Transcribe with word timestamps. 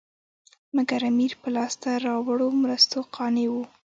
مګر 0.75 0.99
امیر 1.11 1.33
په 1.41 1.49
لاسته 1.55 1.89
راوړو 2.07 2.47
مرستو 2.63 2.97
قانع 3.15 3.47
وو. 3.53 3.63